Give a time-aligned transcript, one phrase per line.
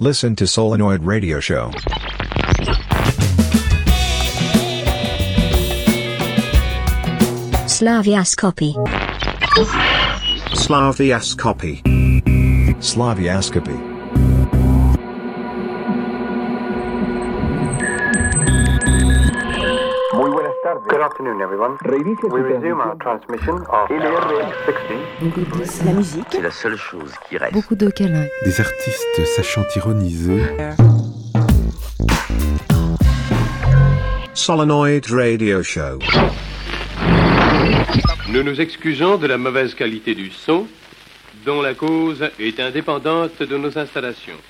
[0.00, 1.70] Listen to Solenoid Radio Show.
[7.66, 8.74] Slavias copy.
[10.54, 11.82] Slavias copy.
[12.80, 13.95] Slavias copy.
[21.16, 21.76] Afternoon, everyone.
[21.84, 24.98] We su resume our transmission of LRX60.
[25.20, 27.54] Beaucoup de la musique, C'est la seule chose qui reste.
[27.54, 28.26] beaucoup de câlins.
[28.44, 30.42] Des artistes sachant ironiser,
[34.34, 35.98] Solenoid Radio Show.
[38.28, 40.66] Nous nous excusons de la mauvaise qualité du son,
[41.46, 44.40] dont la cause est indépendante de nos installations.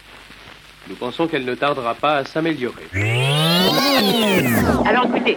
[0.89, 2.87] Nous pensons qu'elle ne tardera pas à s'améliorer.
[4.85, 5.37] Alors écoutez,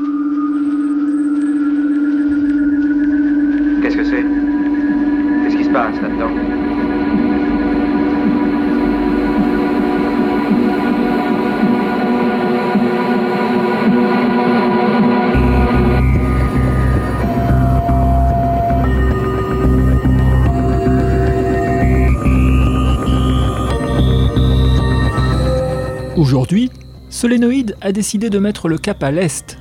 [27.21, 29.59] Solénoïde a décidé de mettre le cap à l'Est.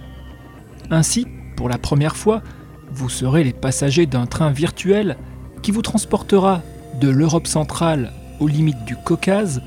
[0.91, 1.27] Ainsi,
[1.59, 2.43] pour la première fois,
[2.91, 5.19] vous serez les passagers d'un train virtuel
[5.61, 6.63] qui vous transportera
[7.03, 9.61] de l'Europe centrale aux limites du Caucase,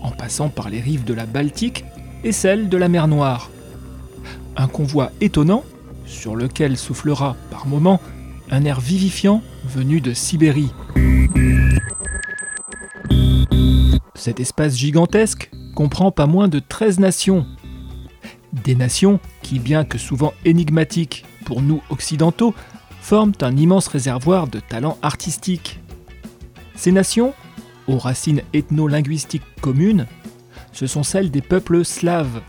[0.00, 1.84] en passant par les rives de la Baltique
[2.22, 3.50] et celles de la mer Noire.
[4.56, 5.64] Un convoi étonnant,
[6.06, 8.00] sur lequel soufflera par moments
[8.52, 10.70] un air vivifiant venu de Sibérie.
[14.14, 17.46] Cet espace gigantesque comprend pas moins de 13 nations.
[18.52, 22.54] Des nations qui, bien que souvent énigmatiques pour nous occidentaux,
[23.00, 25.80] forment un immense réservoir de talents artistiques.
[26.74, 27.34] Ces nations,
[27.86, 30.06] aux racines ethno-linguistiques communes,
[30.72, 32.40] ce sont celles des peuples slaves,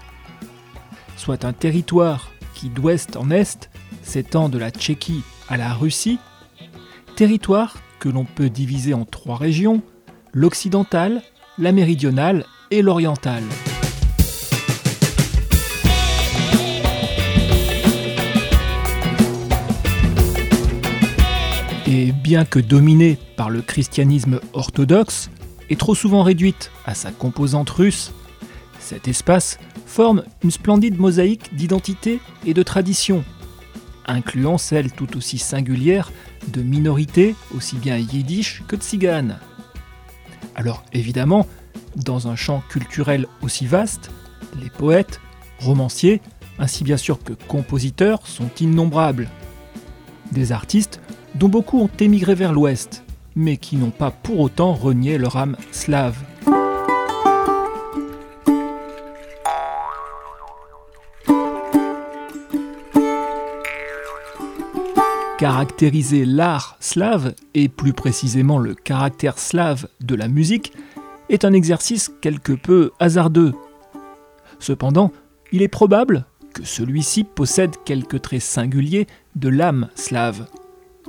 [1.17, 3.69] soit un territoire qui d'ouest en est
[4.03, 6.19] s'étend de la Tchéquie à la Russie,
[7.15, 9.81] territoire que l'on peut diviser en trois régions,
[10.33, 11.21] l'occidentale,
[11.57, 13.43] la méridionale et l'orientale.
[21.85, 25.29] Et bien que dominée par le christianisme orthodoxe
[25.69, 28.13] et trop souvent réduite à sa composante russe,
[28.79, 33.25] cet espace forme une splendide mosaïque d'identité et de traditions,
[34.05, 36.11] incluant celle tout aussi singulière
[36.47, 39.37] de minorités aussi bien yiddish que tziganes.
[40.55, 41.45] Alors évidemment,
[41.95, 44.11] dans un champ culturel aussi vaste,
[44.61, 45.19] les poètes,
[45.59, 46.21] romanciers,
[46.59, 49.29] ainsi bien sûr que compositeurs sont innombrables.
[50.31, 51.01] Des artistes
[51.35, 53.03] dont beaucoup ont émigré vers l'ouest,
[53.35, 56.17] mais qui n'ont pas pour autant renié leur âme slave.
[65.37, 70.71] Caractériser l'art slave, et plus précisément le caractère slave de la musique,
[71.31, 73.53] est un exercice quelque peu hasardeux.
[74.59, 75.11] Cependant,
[75.51, 80.47] il est probable que celui-ci possède quelques traits singuliers de l'âme slave.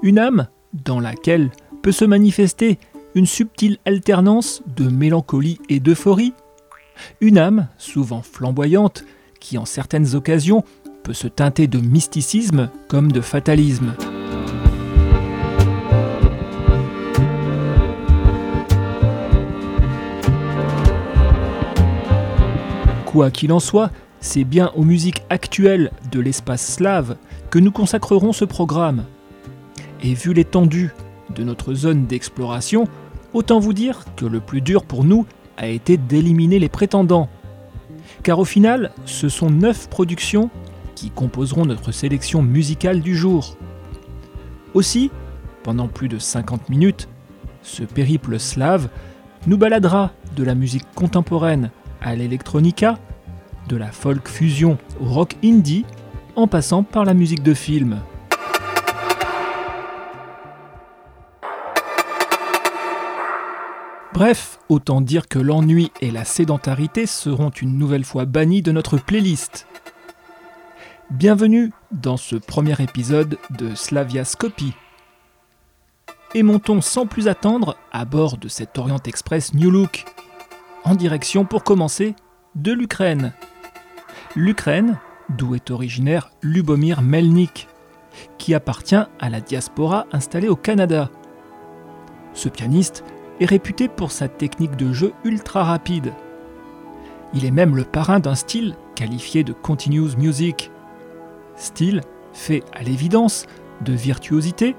[0.03, 1.51] Une âme dans laquelle
[1.83, 2.79] peut se manifester
[3.15, 6.33] une subtile alternance de mélancolie et d'euphorie.
[7.21, 9.05] Une âme souvent flamboyante
[9.41, 10.65] qui en certaines occasions
[11.03, 13.95] peut se teinter de mysticisme comme de fatalisme.
[23.13, 23.91] Quoi qu'il en soit,
[24.21, 27.17] c'est bien aux musiques actuelles de l'espace slave
[27.51, 29.05] que nous consacrerons ce programme.
[30.03, 30.95] Et vu l'étendue
[31.35, 32.89] de notre zone d'exploration,
[33.35, 35.27] autant vous dire que le plus dur pour nous
[35.59, 37.29] a été d'éliminer les prétendants.
[38.23, 40.49] Car au final, ce sont neuf productions
[40.95, 43.59] qui composeront notre sélection musicale du jour.
[44.73, 45.11] Aussi,
[45.65, 47.09] pendant plus de 50 minutes,
[47.61, 48.89] ce périple slave
[49.47, 51.71] nous baladera de la musique contemporaine
[52.03, 52.99] à l'électronica,
[53.69, 55.85] de la folk fusion au rock indie,
[56.37, 58.01] en passant par la musique de film.
[64.13, 68.99] Bref, autant dire que l'ennui et la sédentarité seront une nouvelle fois bannis de notre
[68.99, 69.67] playlist.
[71.11, 74.75] Bienvenue dans ce premier épisode de Slaviascopie.
[76.35, 80.05] Et montons sans plus attendre à bord de cet Orient Express New Look,
[80.85, 82.15] en direction pour commencer
[82.55, 83.33] de l'Ukraine.
[84.37, 84.99] L'Ukraine,
[85.29, 87.69] d'où est originaire Lubomir Melnik,
[88.39, 91.11] qui appartient à la diaspora installée au Canada.
[92.35, 93.05] Ce pianiste
[93.41, 96.13] est réputé pour sa technique de jeu ultra rapide.
[97.35, 100.71] Il est même le parrain d'un style qualifié de continuous music.
[101.57, 102.03] Style
[102.33, 103.47] fait à l'évidence
[103.83, 104.77] de virtuosité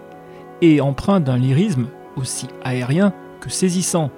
[0.61, 4.11] et empreint d'un lyrisme aussi aérien que saisissant.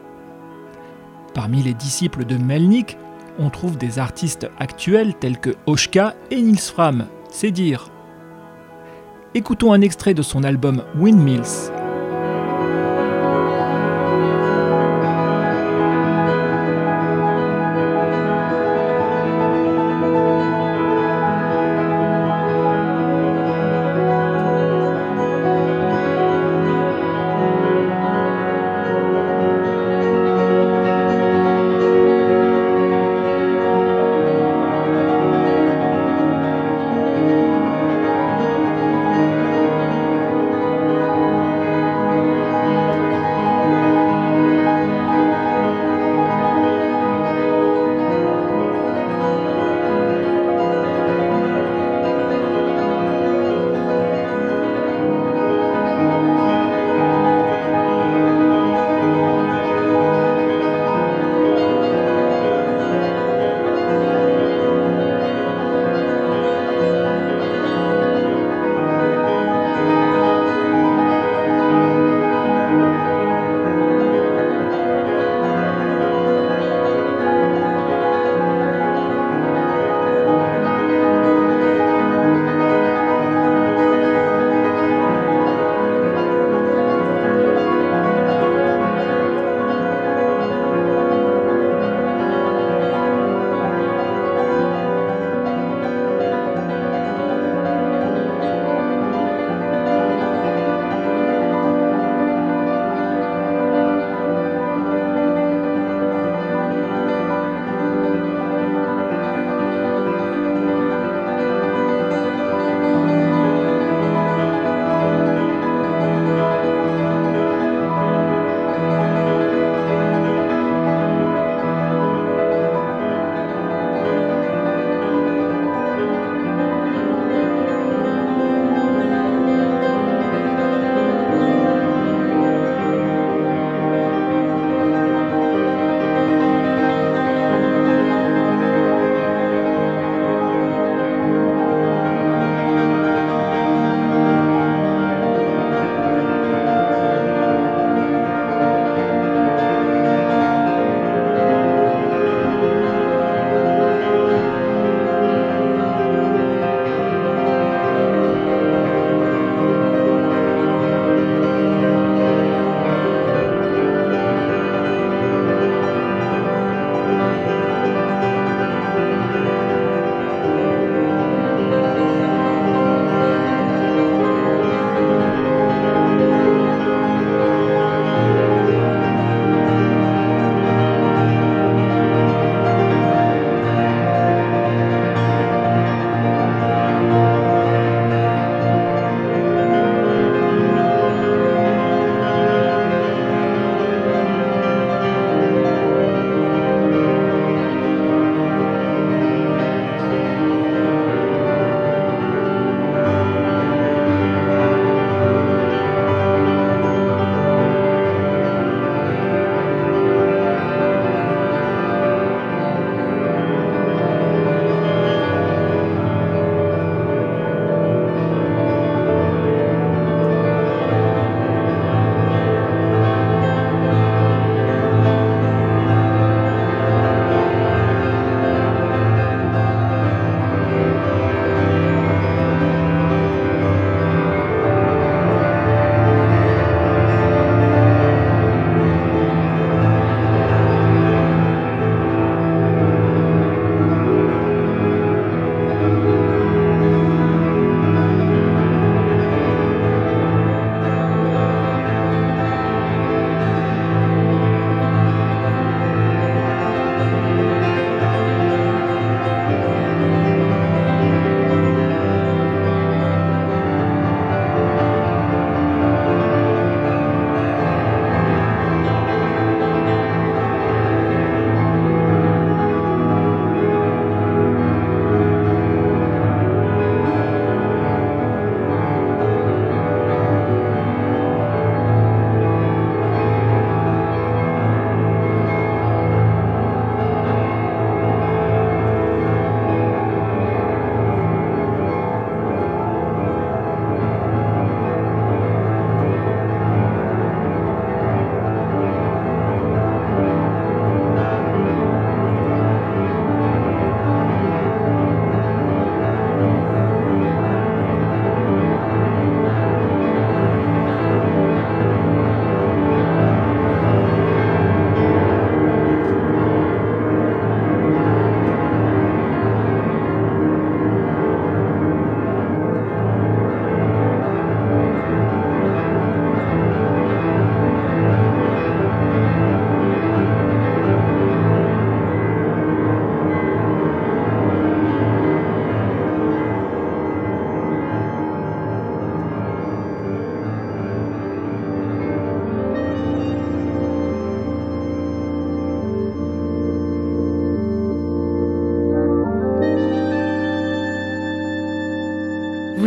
[1.36, 2.98] Parmi les disciples de Melnik,
[3.40, 7.92] on trouve des artistes actuels tels que Oshka et Nils Fram, c'est dire.
[9.34, 11.75] Écoutons un extrait de son album Windmills.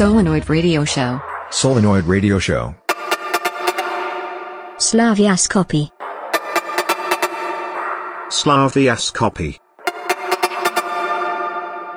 [0.00, 1.20] Solenoid Radio Show.
[1.50, 2.74] Solenoid Radio Show.
[4.78, 5.90] Slaviaskopy.
[8.30, 9.58] Slaviaskopy.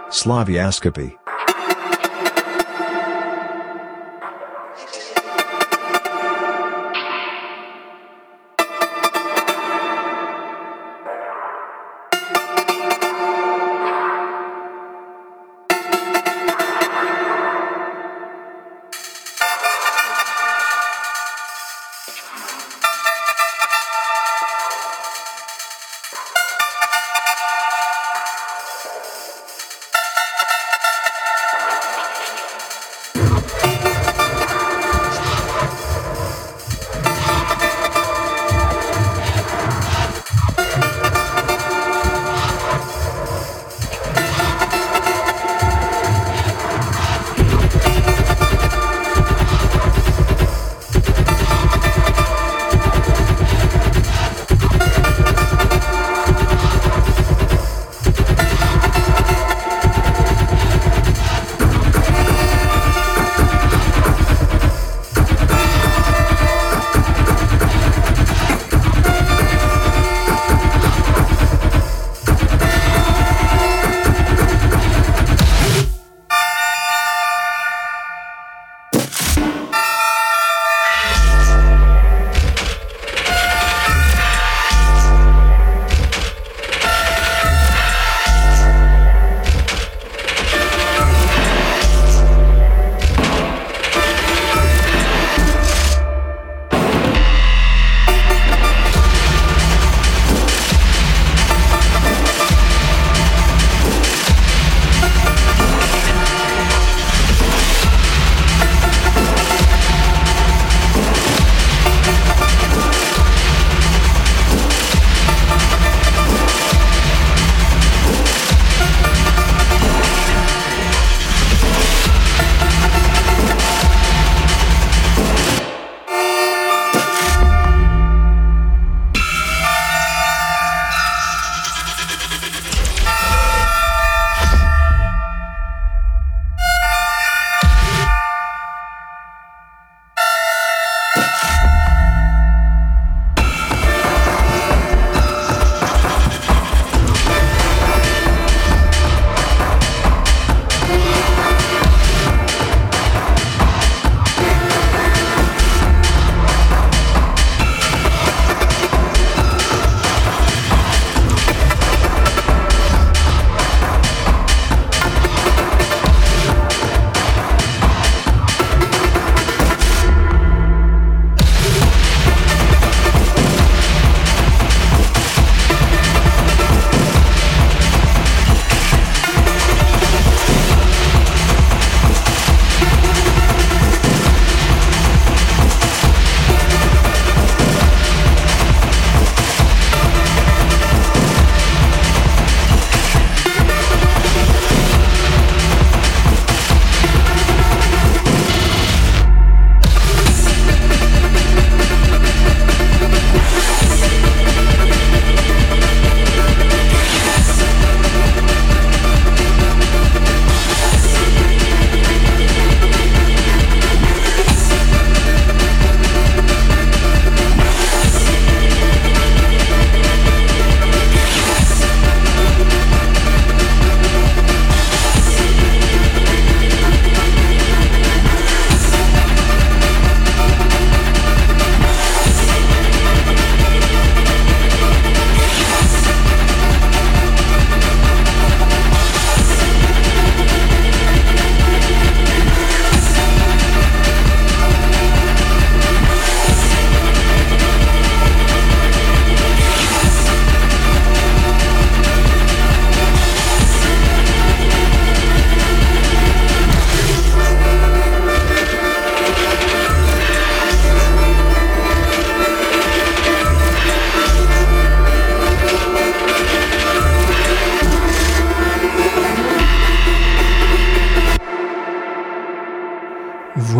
[0.09, 1.22] Slaviaskopy.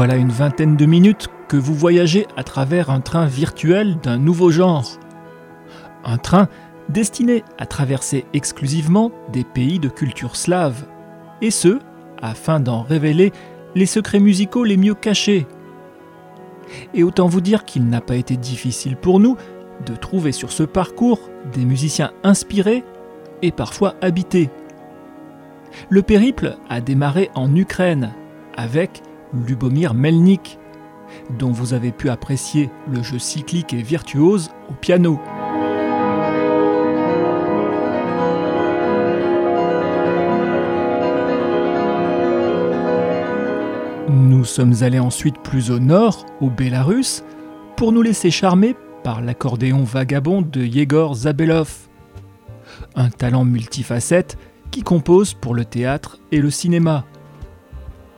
[0.05, 4.51] Voilà une vingtaine de minutes que vous voyagez à travers un train virtuel d'un nouveau
[4.51, 4.99] genre.
[6.03, 6.49] Un train
[6.89, 10.83] destiné à traverser exclusivement des pays de culture slave,
[11.41, 11.79] et ce,
[12.21, 13.31] afin d'en révéler
[13.75, 15.47] les secrets musicaux les mieux cachés.
[16.93, 19.37] Et autant vous dire qu'il n'a pas été difficile pour nous
[19.85, 22.83] de trouver sur ce parcours des musiciens inspirés
[23.41, 24.49] et parfois habités.
[25.87, 28.11] Le périple a démarré en Ukraine
[28.57, 29.01] avec
[29.33, 30.59] Lubomir Melnik,
[31.37, 35.19] dont vous avez pu apprécier le jeu cyclique et virtuose au piano.
[44.09, 47.23] Nous sommes allés ensuite plus au nord, au Bélarus,
[47.77, 51.87] pour nous laisser charmer par l'accordéon vagabond de Yegor Zabelov.
[52.95, 54.37] Un talent multifacette
[54.71, 57.05] qui compose pour le théâtre et le cinéma.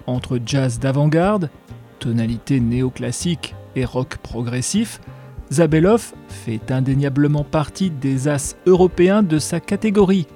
[0.07, 1.49] Entre jazz d'avant-garde,
[1.99, 5.01] tonalité néoclassique et rock progressif,
[5.51, 10.27] Zabelov fait indéniablement partie des as européens de sa catégorie.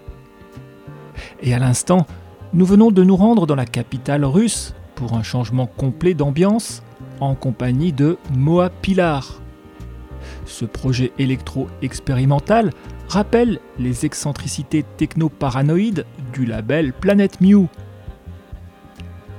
[1.41, 2.05] Et à l'instant,
[2.53, 6.83] nous venons de nous rendre dans la capitale russe pour un changement complet d'ambiance
[7.19, 9.41] en compagnie de Moa Pilar.
[10.45, 12.71] Ce projet électro-expérimental
[13.07, 17.67] rappelle les excentricités techno-paranoïdes du label Planet Mew.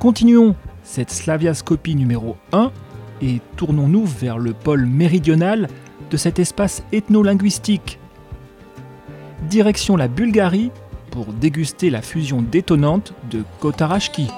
[0.00, 2.72] Continuons cette slaviascopie numéro 1
[3.20, 5.68] et tournons-nous vers le pôle méridional
[6.10, 7.98] de cet espace ethno-linguistique.
[9.50, 10.70] Direction la Bulgarie
[11.10, 14.28] pour déguster la fusion détonnante de Kotarashki.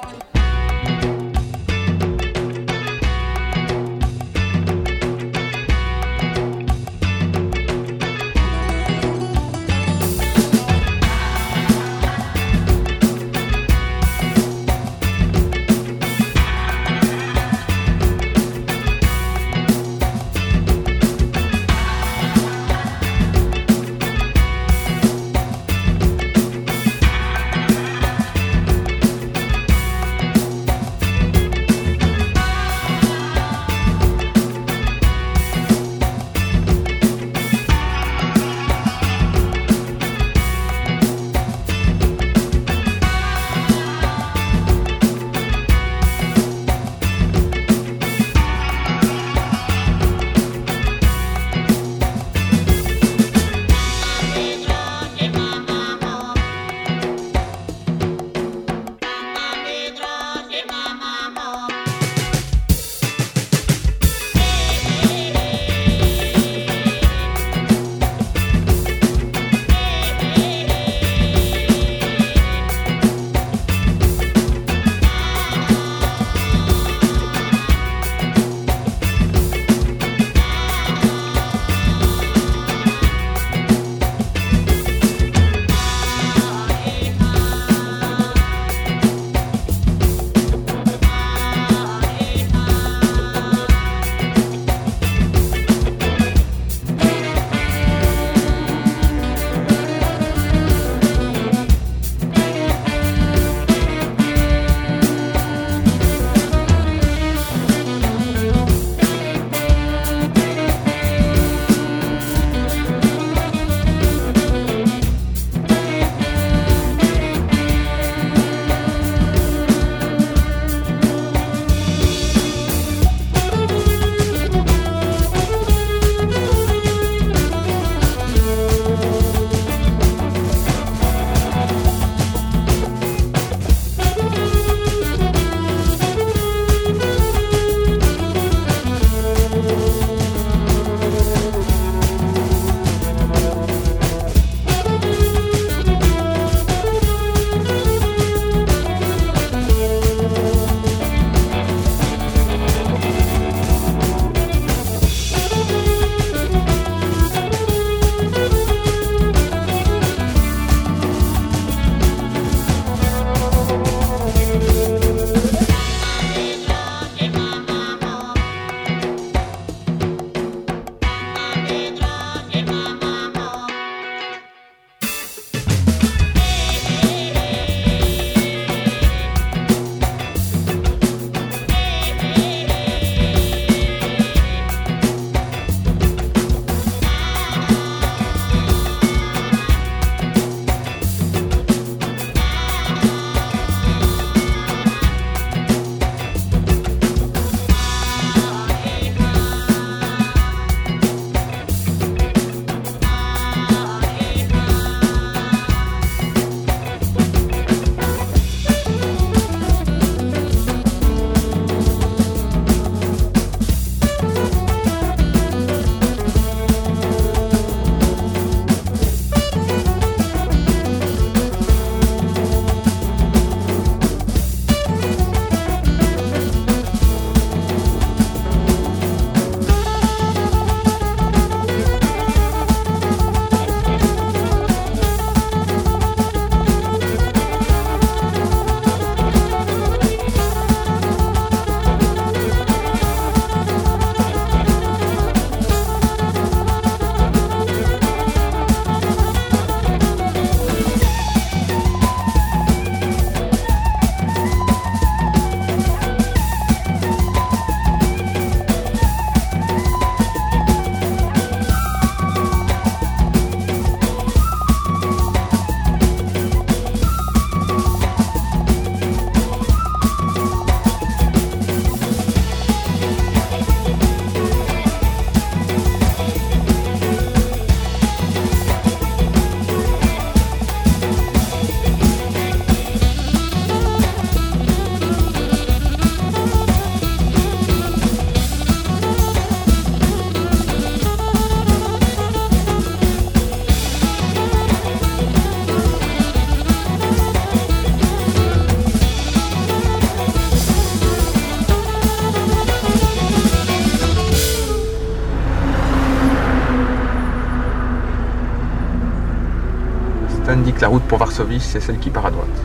[310.92, 312.62] Route pour Varsovie, c'est celle qui part à droite.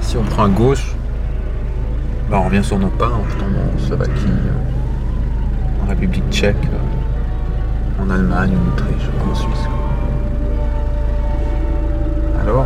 [0.00, 0.94] Si on prend à gauche,
[2.30, 8.02] bah, on revient sur nos pas, on tombe en Slovaquie, euh, en République tchèque, euh,
[8.04, 9.68] en Allemagne, en Autriche, en Suisse.
[12.40, 12.64] Alors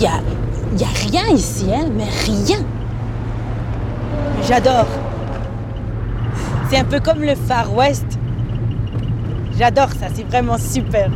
[0.00, 0.22] dingue,
[0.72, 2.58] il y a, rien ici, hein, mais rien.
[4.46, 4.86] J'adore.
[6.68, 8.06] C'est un peu comme le Far West.
[9.58, 11.10] J'adore ça, c'est vraiment super.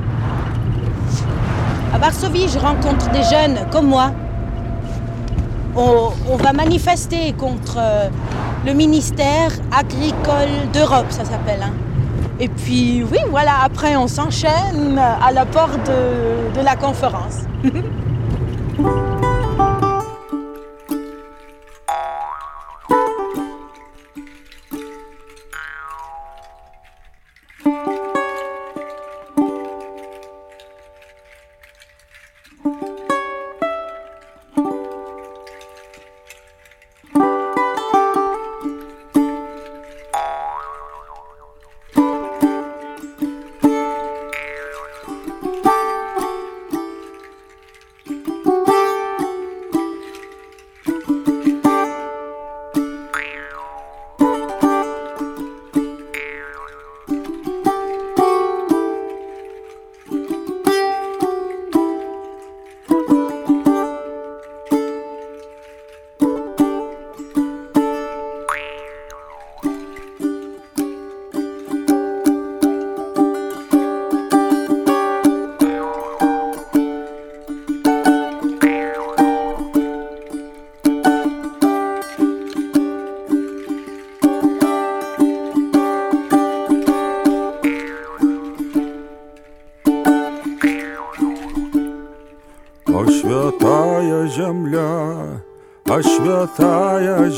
[1.93, 4.13] À Varsovie, je rencontre des jeunes comme moi.
[5.75, 8.09] On, on va manifester contre euh,
[8.67, 11.63] le ministère agricole d'Europe, ça s'appelle.
[11.63, 11.73] hein.
[12.41, 17.41] Et puis, oui, voilà, après, on s'enchaîne à la porte de la conférence.
[18.79, 19.28] Bye.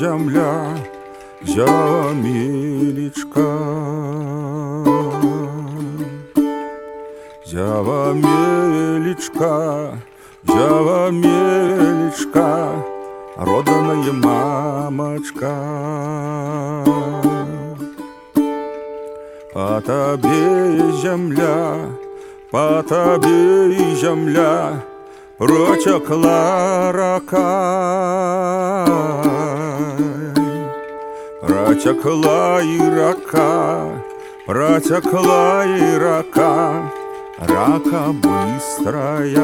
[0.00, 0.76] Земля,
[1.42, 3.48] Зямилечка.
[7.46, 9.98] Зява мелечка,
[10.48, 12.72] зява мелечка,
[13.36, 15.54] Роданая мамочка.
[19.52, 21.60] По тебе земля,
[22.50, 24.82] по тебе земля,
[25.36, 27.40] Протекла рака,
[31.70, 34.02] протекла и рака,
[34.44, 36.90] протекла и рака,
[37.38, 39.36] рака быстрая.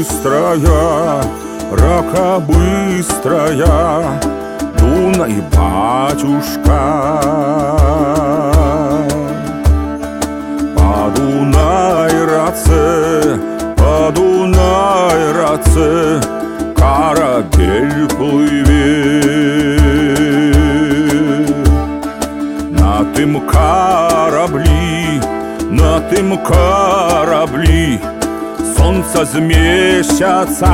[0.00, 1.22] Быстрая,
[1.72, 4.20] рака быстрая,
[4.78, 7.20] Дунай, батюшка.
[10.74, 13.38] По Дунай раце,
[13.76, 16.20] по Дунай раце,
[16.74, 18.70] Корабель плывет.
[22.70, 25.20] На тым кораблі,
[25.70, 28.00] на тым кораблі
[28.90, 30.66] солнца с месяца.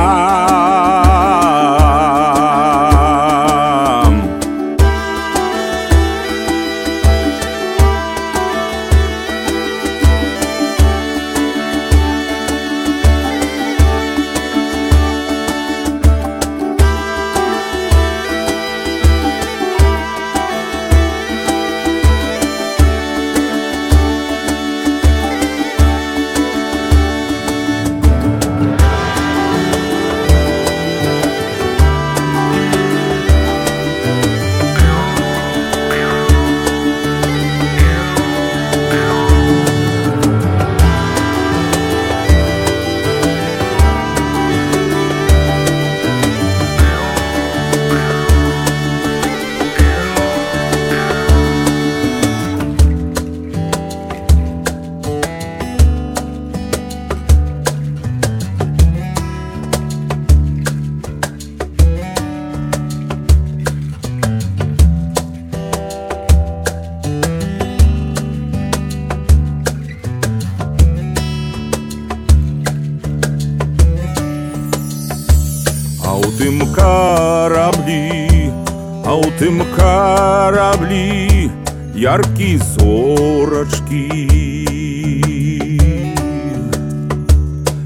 [83.65, 84.05] зорачкі.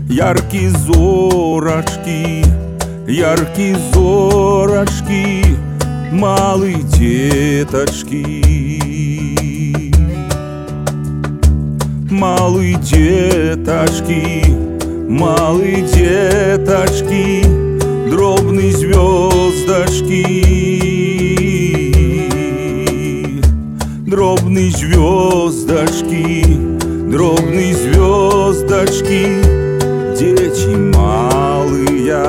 [0.09, 2.45] Яркі зорачкі,
[3.07, 5.23] яркі зорачкі,
[6.11, 8.23] малы дзетачкі.
[12.15, 14.23] Малы дзетачкі,
[15.09, 17.43] малые деточки,
[18.09, 20.48] дробные звездочки,
[24.49, 26.43] дробные звездочки,
[27.11, 29.27] дробные звездочки,
[30.17, 32.23] дети малые.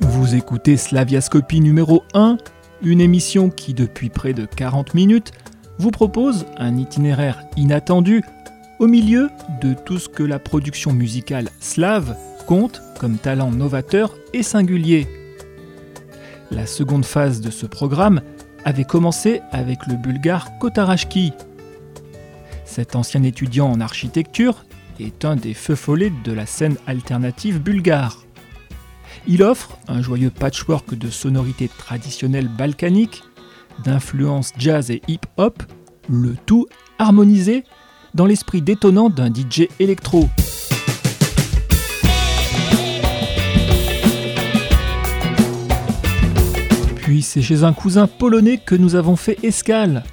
[0.00, 2.38] Vous écoutez Slaviascopie numéro 1,
[2.84, 5.32] une émission qui, depuis près de 40 minutes,
[5.79, 8.23] vous propose un itinéraire inattendu
[8.79, 9.29] au milieu
[9.61, 12.15] de tout ce que la production musicale slave
[12.45, 15.07] compte comme talent novateur et singulier.
[16.51, 18.21] La seconde phase de ce programme
[18.65, 21.33] avait commencé avec le bulgare Kotarashki.
[22.65, 24.65] Cet ancien étudiant en architecture
[24.99, 28.25] est un des feux follets de la scène alternative bulgare.
[29.27, 33.23] Il offre un joyeux patchwork de sonorités traditionnelles balkaniques,
[33.83, 35.63] d'influences jazz et hip-hop,
[36.09, 36.67] le tout
[36.97, 37.63] harmonisé
[38.13, 40.27] dans l'esprit détonnant d'un DJ électro.
[46.97, 50.03] Puis c'est chez un cousin polonais que nous avons fait escale,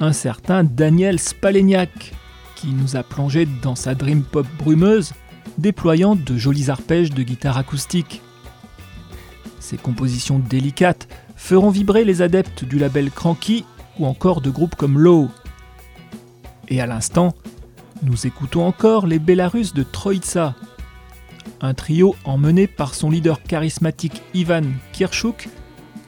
[0.00, 2.12] un certain Daniel Spaleniak,
[2.56, 5.12] qui nous a plongé dans sa dream pop brumeuse,
[5.58, 8.20] déployant de jolis arpèges de guitare acoustique.
[9.60, 11.06] Ces compositions délicates
[11.40, 13.64] feront vibrer les adeptes du label Cranky
[13.98, 15.28] ou encore de groupes comme Low.
[16.68, 17.34] Et à l'instant,
[18.02, 20.54] nous écoutons encore les Bélarusses de Troïtsa,
[21.60, 24.62] un trio emmené par son leader charismatique Ivan
[24.92, 25.48] Kirchuk,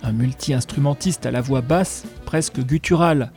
[0.05, 3.33] un multi-instrumentiste à la voix basse presque gutturale.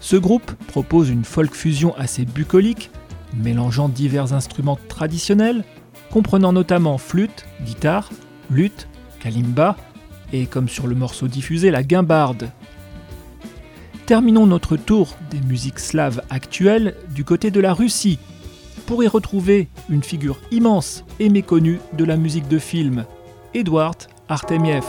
[0.00, 2.90] Ce groupe propose une folk fusion assez bucolique,
[3.36, 5.64] mélangeant divers instruments traditionnels,
[6.10, 8.10] comprenant notamment flûte, guitare,
[8.50, 8.88] lutte,
[9.20, 9.76] kalimba
[10.32, 12.50] et, comme sur le morceau diffusé, la guimbarde.
[14.06, 18.18] Terminons notre tour des musiques slaves actuelles du côté de la Russie,
[18.86, 23.04] pour y retrouver une figure immense et méconnue de la musique de film,
[23.54, 23.96] Edouard
[24.28, 24.84] Artemiev.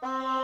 [0.00, 0.39] Bye.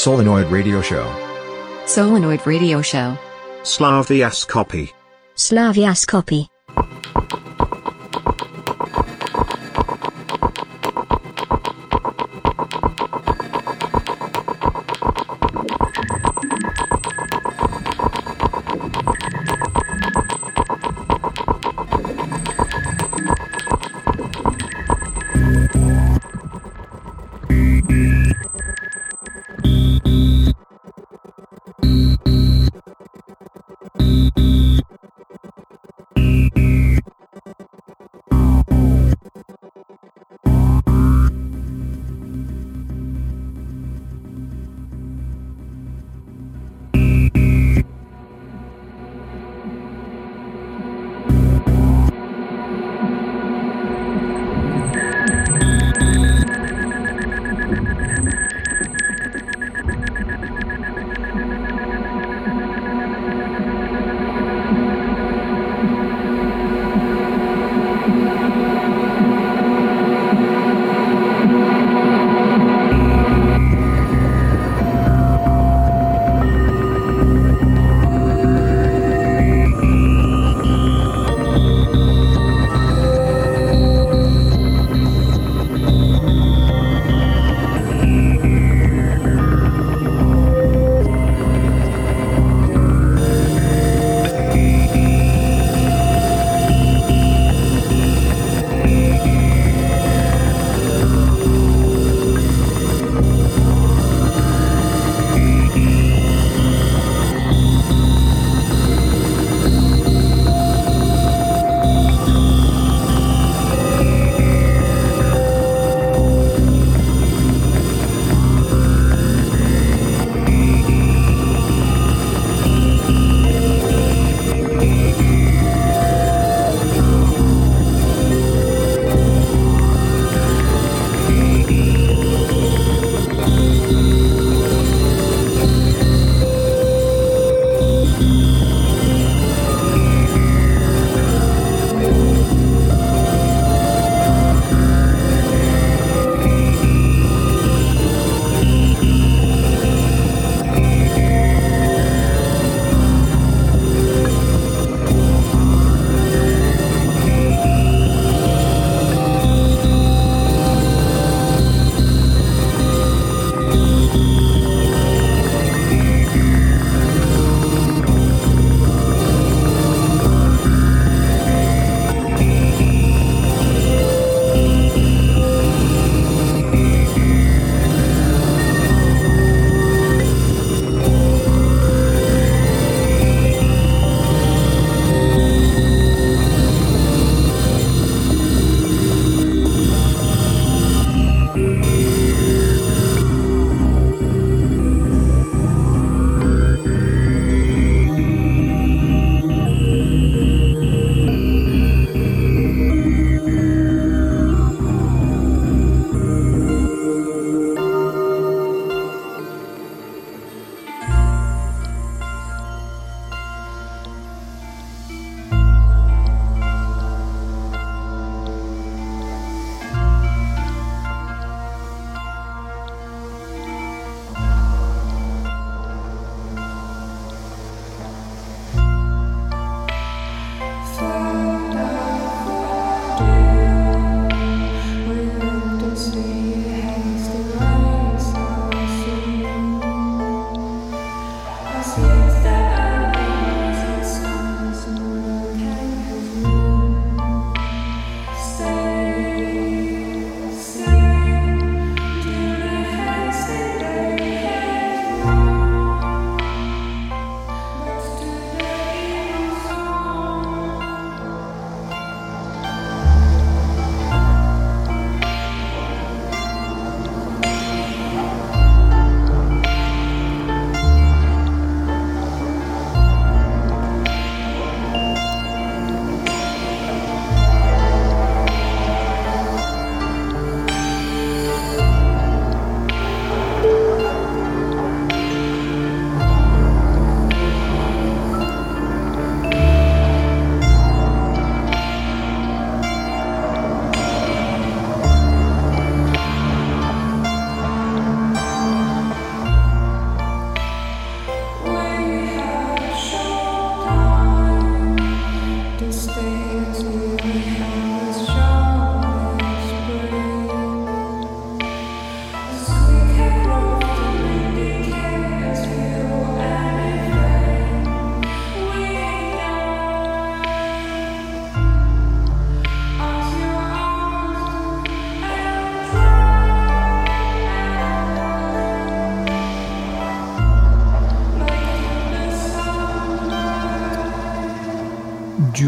[0.00, 1.04] Solenoid Radio Show.
[1.84, 3.18] Solenoid Radio Show.
[3.64, 4.90] Slavias copy.
[5.36, 6.49] Slavias copy.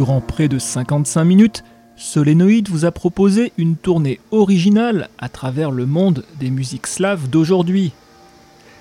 [0.03, 1.63] Durant près de 55 minutes,
[1.95, 7.93] Solénoïde vous a proposé une tournée originale à travers le monde des musiques slaves d'aujourd'hui.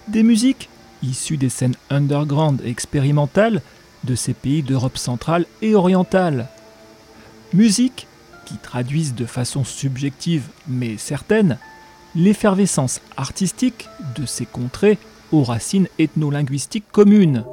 [0.07, 0.67] Des musiques
[1.03, 3.61] issues des scènes underground et expérimentales
[4.03, 6.47] de ces pays d'Europe centrale et orientale.
[7.53, 8.07] Musiques
[8.45, 11.59] qui traduisent de façon subjective mais certaine
[12.15, 14.97] l'effervescence artistique de ces contrées
[15.31, 17.43] aux racines ethno-linguistiques communes.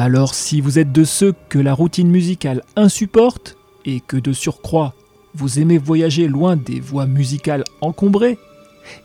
[0.00, 4.94] Alors si vous êtes de ceux que la routine musicale insupporte, et que de surcroît
[5.34, 8.38] vous aimez voyager loin des voies musicales encombrées,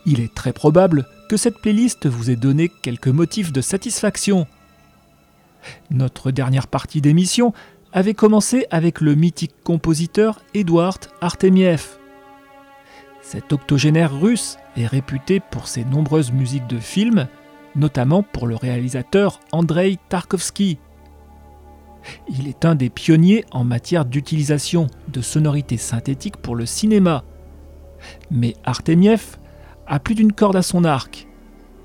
[0.06, 4.46] il est très probable que cette playlist vous ait donné quelques motifs de satisfaction.
[5.90, 7.54] Notre dernière partie d'émission
[7.92, 11.98] avait commencé avec le mythique compositeur Edouard Artemiev.
[13.24, 17.28] Cet octogénaire russe est réputé pour ses nombreuses musiques de films,
[17.76, 20.78] notamment pour le réalisateur Andrei Tarkovsky.
[22.30, 27.24] Il est un des pionniers en matière d'utilisation de sonorités synthétiques pour le cinéma.
[28.30, 29.38] Mais Artemiev
[29.88, 31.28] a plus d'une corde à son arc.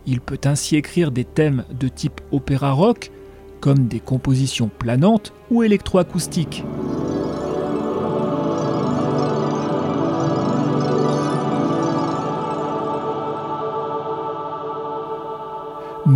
[0.07, 3.11] Il peut ainsi écrire des thèmes de type opéra rock,
[3.61, 6.65] comme des compositions planantes ou électroacoustiques.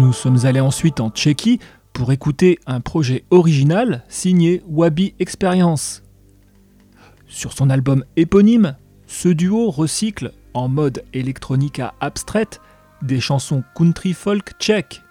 [0.03, 1.61] Nous sommes allés ensuite en Tchéquie
[1.93, 6.03] pour écouter un projet original signé Wabi Experience.
[7.29, 8.77] Sur son album éponyme,
[9.07, 12.61] ce duo recycle en mode electronica abstraite
[13.03, 15.03] des chansons country folk tchèques.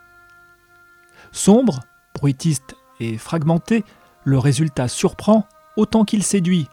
[1.31, 1.79] Sombre,
[2.13, 3.85] bruitiste et fragmenté,
[4.25, 6.67] le résultat surprend autant qu'il séduit.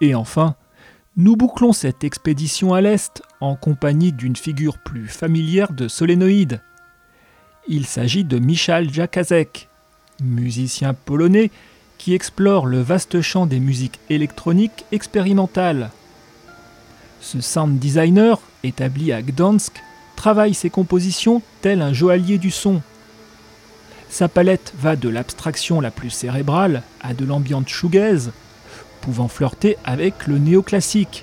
[0.00, 0.56] Et enfin,
[1.18, 6.62] nous bouclons cette expédition à l'Est en compagnie d'une figure plus familière de Solénoïde.
[7.70, 9.68] Il s'agit de Michal Jakazek,
[10.22, 11.50] musicien polonais
[11.98, 15.90] qui explore le vaste champ des musiques électroniques expérimentales.
[17.20, 19.82] Ce sound designer, établi à Gdansk,
[20.16, 22.80] travaille ses compositions tel un joaillier du son.
[24.08, 28.32] Sa palette va de l'abstraction la plus cérébrale à de l'ambiance shoegaze,
[29.02, 31.22] pouvant flirter avec le néoclassique.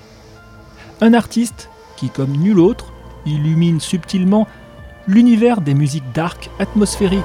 [1.00, 2.92] Un artiste qui, comme nul autre,
[3.24, 4.46] illumine subtilement
[5.08, 7.22] l'univers des musiques dark atmosphériques.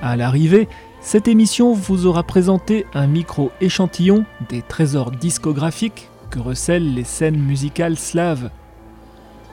[0.00, 0.68] À l'arrivée,
[1.00, 7.98] cette émission vous aura présenté un micro-échantillon des trésors discographiques que recèlent les scènes musicales
[7.98, 8.50] slaves.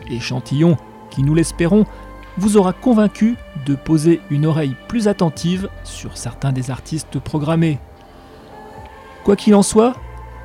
[0.09, 0.77] Échantillon
[1.09, 1.85] qui, nous l'espérons,
[2.37, 7.79] vous aura convaincu de poser une oreille plus attentive sur certains des artistes programmés.
[9.23, 9.95] Quoi qu'il en soit,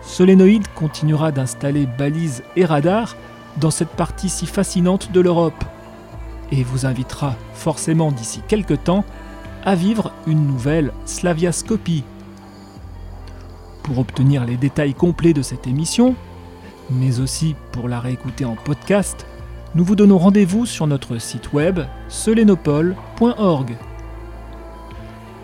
[0.02, 3.16] Solénoïde continuera d'installer balises et radars
[3.56, 5.64] dans cette partie si fascinante de l'Europe
[6.52, 9.04] et vous invitera forcément d'ici quelques temps
[9.64, 12.04] à vivre une nouvelle Slaviascopie.
[13.82, 16.14] Pour obtenir les détails complets de cette émission,
[16.90, 19.26] mais aussi pour la réécouter en podcast,
[19.74, 23.76] nous vous donnons rendez-vous sur notre site web solenopole.org.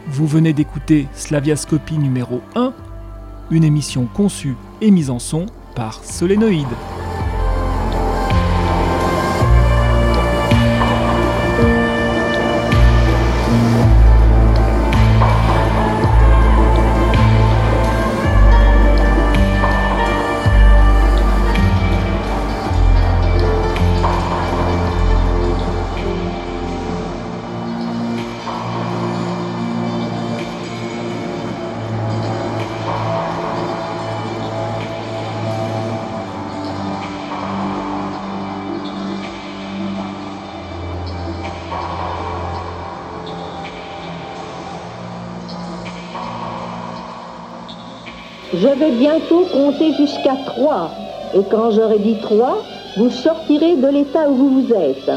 [0.06, 2.72] Vous venez d'écouter Slaviascopie numéro 1,
[3.50, 6.66] une émission conçue et mise en son par Solénoïde.
[48.82, 50.90] Vais bientôt compter jusqu'à trois.
[51.34, 52.64] Et quand j'aurai dit trois,
[52.96, 55.10] vous sortirez de l'état où vous vous êtes.